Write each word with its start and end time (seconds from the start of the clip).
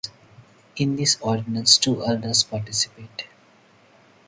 In 0.77 0.95
this 0.95 1.19
ordinance, 1.21 1.77
two 1.77 2.03
elders 2.03 2.41
participate. 2.43 3.25